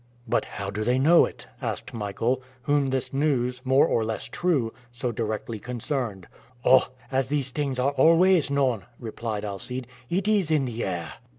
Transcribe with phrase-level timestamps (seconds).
[0.27, 4.73] "But how do they know it?" asked Michael, whom this news, more or less true,
[4.91, 6.27] so directly concerned.
[6.65, 6.87] "Oh!
[7.11, 11.09] as these things are always known," replied Alcide; "it is in the air."